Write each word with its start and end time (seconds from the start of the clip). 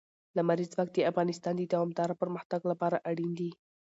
لمریز 0.37 0.69
ځواک 0.73 0.89
د 0.93 0.97
افغانستان 1.11 1.53
د 1.57 1.61
دوامداره 1.73 2.15
پرمختګ 2.21 2.61
لپاره 2.71 3.03
اړین 3.09 3.31
دي. 3.39 3.51